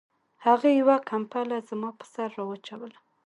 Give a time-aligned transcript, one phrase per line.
[0.45, 2.97] هغې یوه کمپله زما په سر را واچوله